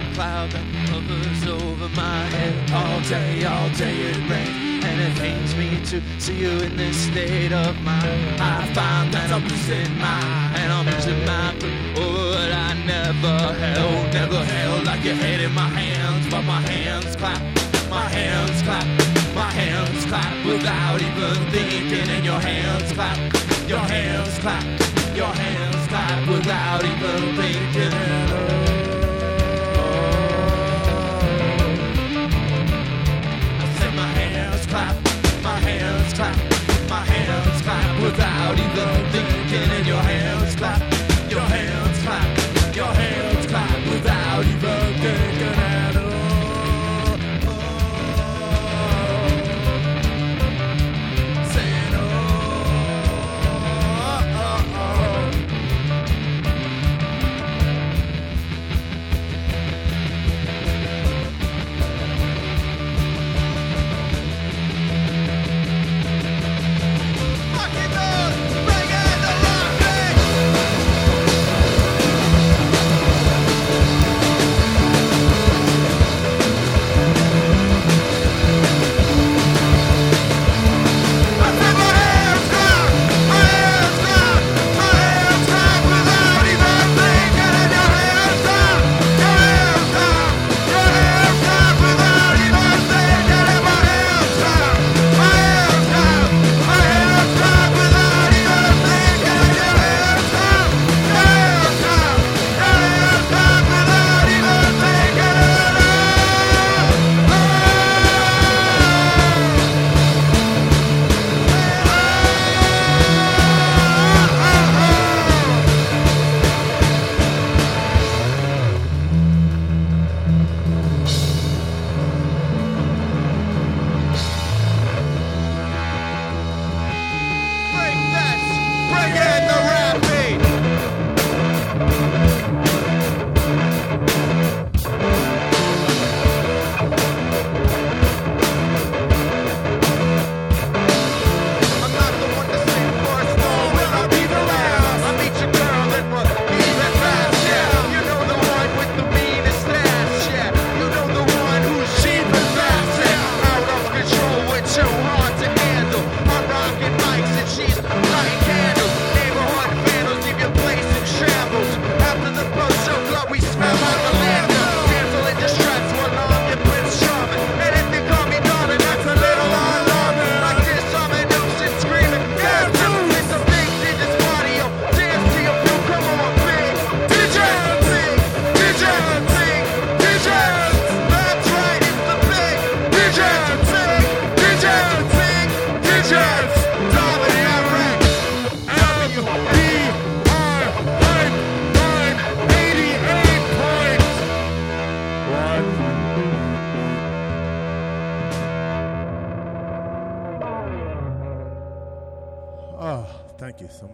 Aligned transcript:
black 0.00 0.14
cloud 0.14 0.50
that 0.50 0.64
hovers 0.88 1.46
over 1.46 1.88
my 1.94 2.24
head 2.34 2.70
all 2.72 3.00
day, 3.08 3.44
all 3.44 3.68
day 3.70 3.96
it 4.10 4.16
rains, 4.30 4.84
and 4.84 5.00
it 5.00 5.14
pains 5.18 5.54
me 5.56 5.80
to 5.86 6.00
see 6.20 6.38
you 6.40 6.50
in 6.60 6.76
this 6.76 6.96
state 6.96 7.52
of 7.52 7.74
mind. 7.82 8.40
I 8.40 8.66
find 8.74 9.12
that 9.12 9.30
I'm 9.30 9.42
losing 9.42 9.98
my, 9.98 10.20
and 10.56 10.72
I'm 10.72 10.86
losing 10.86 11.24
my 11.24 11.54
oh, 11.96 12.30
what 12.30 12.52
I 12.52 12.74
never 12.86 13.36
held, 13.54 14.12
never 14.12 14.44
held 14.44 14.84
like 14.84 15.04
your 15.04 15.14
head 15.14 15.40
in 15.40 15.52
my 15.52 15.68
hands, 15.68 16.28
but 16.30 16.42
my 16.42 16.60
hands 16.60 17.16
clap, 17.16 17.40
my 17.90 18.08
hands 18.08 18.62
clap, 18.62 18.86
my 19.34 19.50
hands 19.50 20.04
clap 20.06 20.46
without 20.46 21.00
even 21.00 21.36
thinking, 21.50 22.08
and 22.08 22.24
your 22.24 22.40
hands 22.40 22.92
clap, 22.92 23.18
your 23.68 23.78
hands 23.78 24.38
clap, 24.38 24.64
your 25.14 25.32
hands 25.42 25.86
clap 25.88 26.28
without 26.28 26.84
even 26.84 27.36
thinking. 27.36 28.09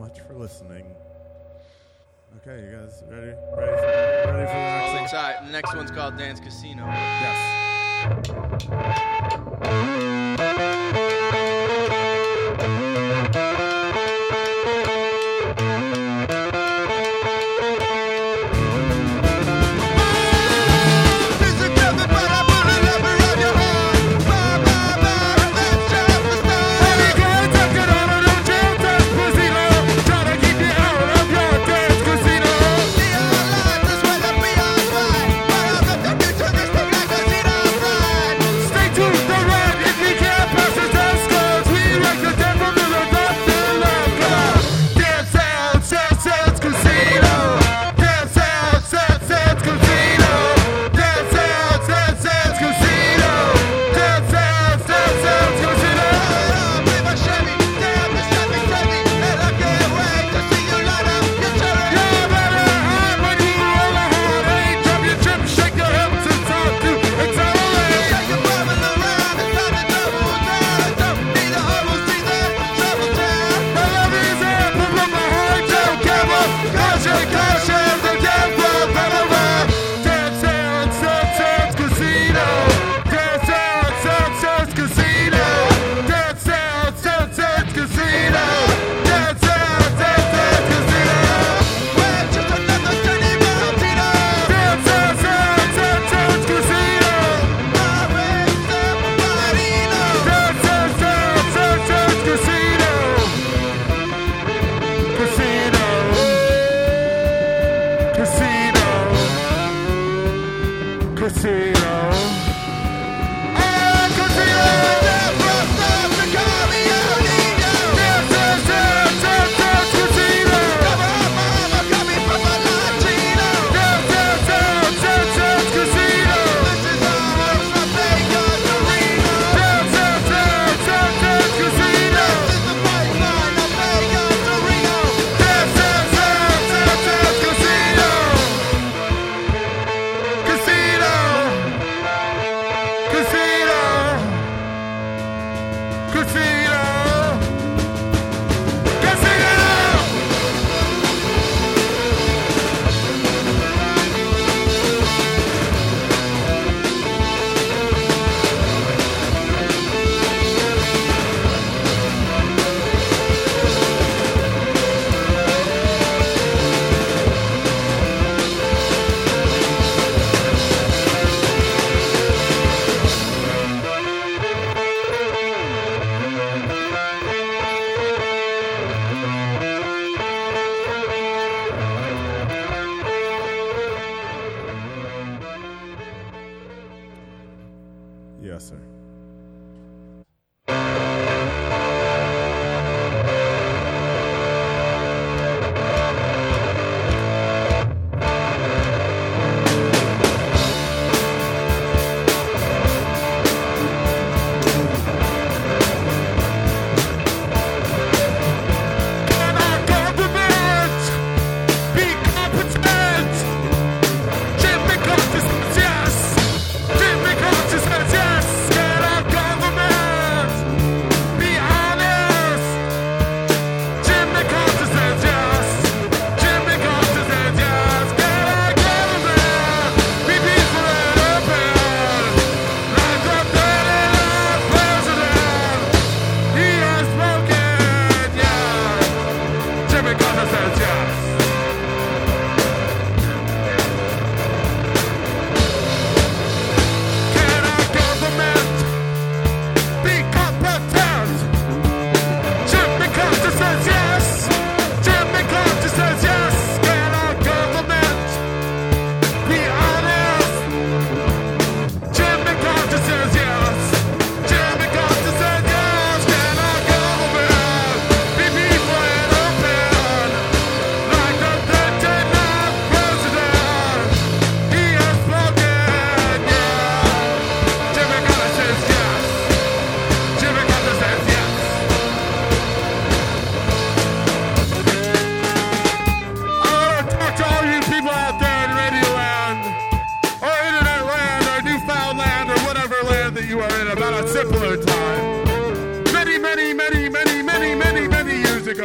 Much 0.07 0.21
for 0.21 0.35
listening. 0.35 0.85
Okay, 2.37 2.65
you 2.65 2.71
guys 2.77 3.03
ready? 3.09 3.27
Ready 3.27 3.37
for, 3.57 3.57
ready 3.57 4.47
for 4.47 4.55
the 4.55 4.71
next 4.71 4.89
All 4.89 4.95
one? 4.95 5.03
excited. 5.05 5.49
The 5.49 5.53
next 5.53 5.75
one's 5.75 5.91
called 5.91 6.17
Dance 6.17 6.39
Casino. 6.41 6.87
Yes. 9.65 10.16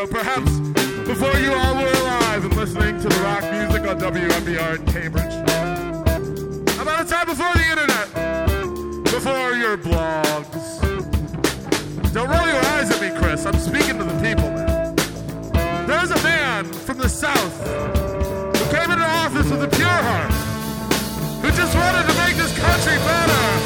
radio, 0.01 0.19
perhaps 0.19 0.59
before 1.07 1.39
you 1.39 1.53
all 1.53 1.75
were 1.75 1.91
alive 2.01 2.45
and 2.45 2.55
listening 2.55 2.99
to 3.01 3.09
the 3.09 3.21
rock 3.21 3.43
music 3.51 3.87
on 3.87 3.99
WMBR 3.99 4.79
in 4.79 4.85
Cambridge. 4.85 5.33
About 6.79 7.05
a 7.05 7.09
time 7.09 7.25
before 7.27 7.53
the 7.53 7.65
internet, 7.69 9.03
before 9.05 9.53
your 9.55 9.77
blogs. 9.77 10.81
Don't 12.13 12.29
roll 12.29 12.47
your 12.47 12.63
eyes 12.73 12.91
at 12.91 13.01
me, 13.01 13.17
Chris. 13.19 13.45
I'm 13.45 13.57
speaking 13.57 13.97
to 13.97 14.03
the 14.03 14.19
people 14.21 14.49
now. 14.49 14.93
There's 15.85 16.11
a 16.11 16.23
man 16.23 16.65
from 16.65 16.97
the 16.97 17.09
South 17.09 17.57
who 18.57 18.75
came 18.75 18.91
into 18.91 19.05
office 19.05 19.49
with 19.49 19.63
a 19.63 19.75
pure 19.75 19.87
heart, 19.87 20.31
who 21.41 21.49
just 21.51 21.75
wanted 21.75 22.07
to 22.11 22.17
make 22.19 22.35
this 22.37 22.57
country 22.57 22.97
better. 22.97 23.60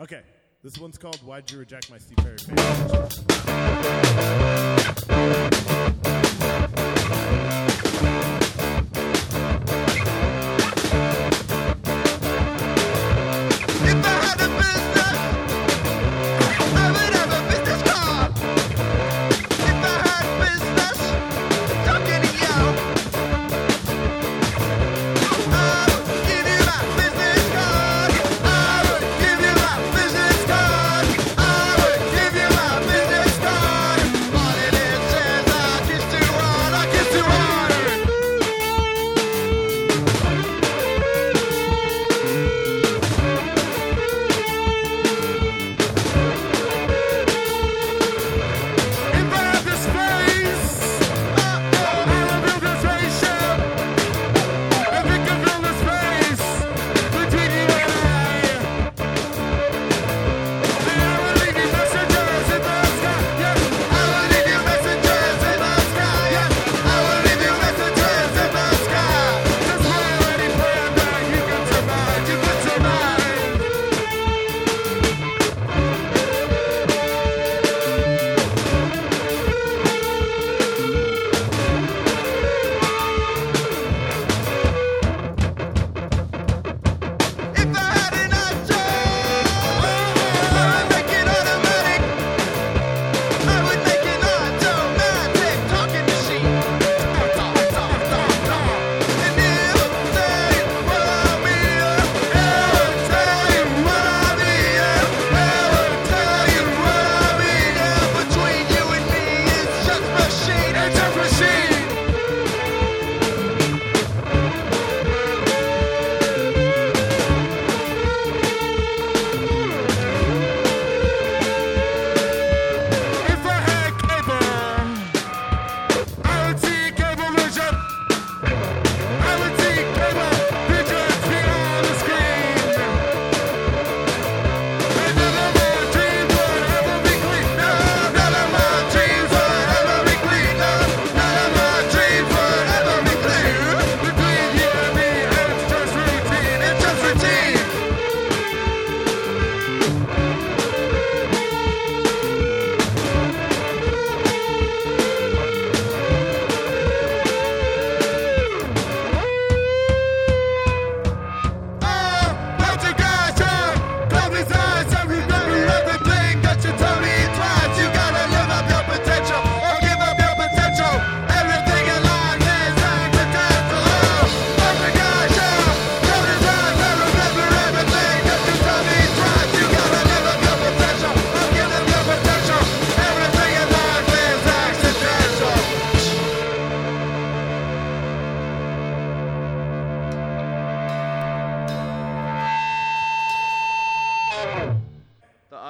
Okay, 0.00 0.22
this 0.62 0.78
one's 0.78 0.96
called 0.96 1.18
Why'd 1.26 1.50
You 1.50 1.58
Reject 1.58 1.90
My 1.90 1.98
Steve 1.98 2.16
Perry 2.16 2.38
Fan? 2.38 2.56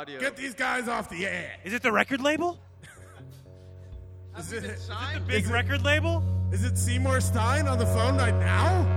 audio. 0.01 0.19
Get 0.19 0.35
these 0.35 0.55
guys 0.55 0.89
off 0.89 1.11
the 1.11 1.27
air. 1.27 1.53
Is 1.63 1.75
it 1.75 1.83
the 1.83 1.93
record 1.93 2.23
label? 2.23 2.59
is, 4.39 4.51
it, 4.51 4.65
is, 4.65 4.89
it 4.89 5.15
the 5.15 5.21
big 5.27 5.47
record 5.49 5.85
label? 5.85 6.25
Is 6.51 6.65
it 6.65 6.79
Seymour 6.79 7.21
Stein 7.21 7.69
on 7.69 7.79
the 7.79 7.85
phone 7.85 8.17
right 8.17 8.35
now? 8.35 8.97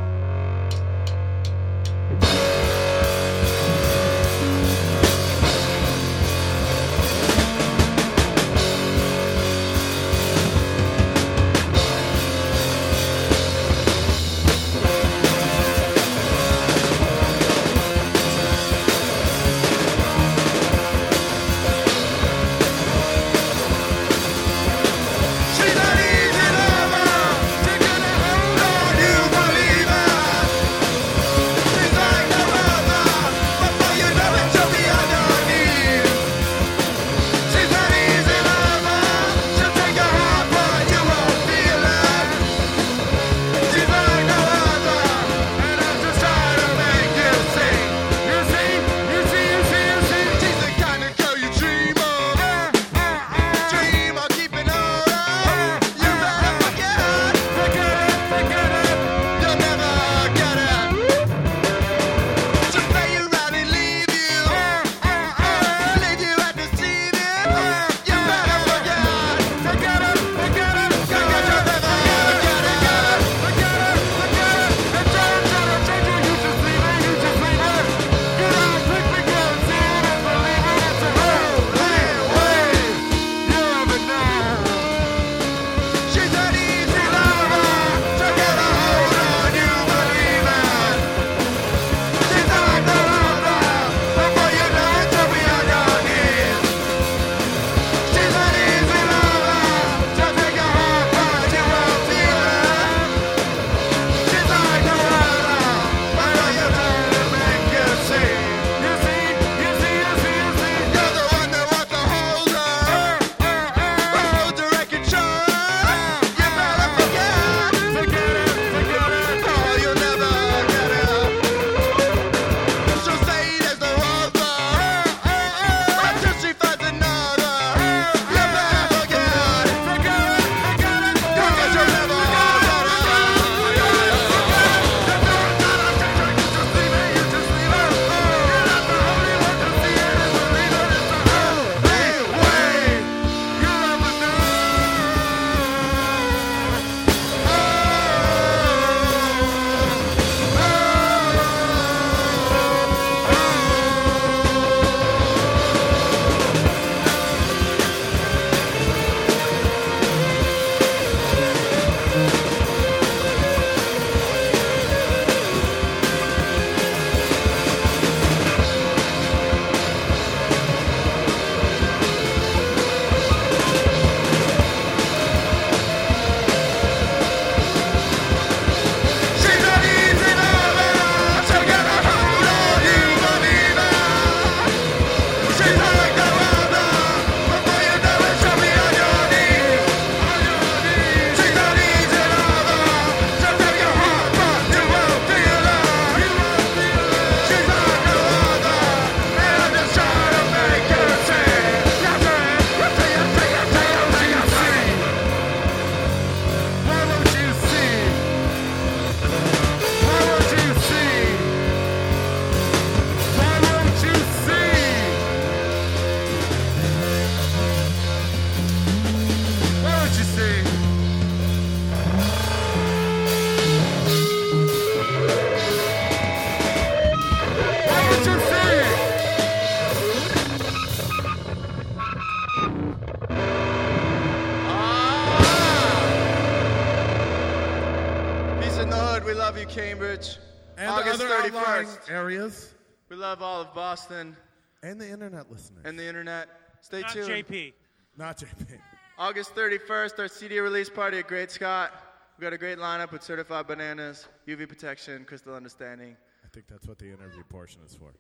Other 241.14 241.28
outlying 241.28 241.88
31st. 241.88 242.10
areas, 242.12 242.74
We 243.10 243.16
love 243.16 243.42
all 243.42 243.62
of 243.62 243.74
Boston 243.74 244.36
and 244.82 245.00
the 245.00 245.10
internet 245.10 245.52
listeners. 245.52 245.82
and 245.86 245.98
the 245.98 246.06
internet. 246.06 246.50
Stay 246.82 247.02
Not 247.02 247.12
tuned. 247.14 247.28
JP. 247.30 247.74
Not 248.18 248.38
JP. 248.40 248.80
August 249.18 249.56
31st, 249.56 250.20
our 250.20 250.28
CD 250.28 250.60
release 250.60 250.90
party 250.90 251.20
at 251.20 251.28
Great 251.28 251.52
Scott. 251.52 251.92
We've 252.38 252.44
got 252.44 252.54
a 252.54 252.58
great 252.58 252.78
lineup 252.80 253.12
with 253.12 253.22
certified 253.24 253.68
bananas, 253.68 254.28
UV 254.48 254.68
protection, 254.68 255.24
crystal 255.26 255.54
understanding. 255.56 256.18
I 256.44 256.48
think 256.52 256.68
that's 256.68 256.88
what 256.88 256.98
the 256.98 257.08
interview 257.12 257.44
portion 257.48 257.82
is 257.86 257.94
for. 257.96 258.12